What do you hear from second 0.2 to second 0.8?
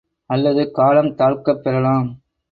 அல்லது